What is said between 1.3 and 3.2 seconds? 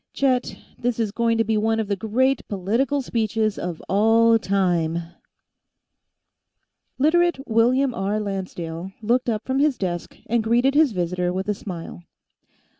to be one of the great political